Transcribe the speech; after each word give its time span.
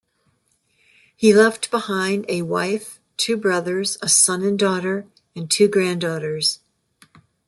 He 1.15 1.31
left 1.31 1.69
behind 1.69 2.25
a 2.27 2.41
wife, 2.41 2.99
two 3.17 3.37
brothers, 3.37 3.99
a 4.01 4.09
son 4.09 4.41
and 4.41 4.57
daughter, 4.57 5.05
and 5.35 5.47
two 5.47 5.67
granddaughters. 5.67 6.57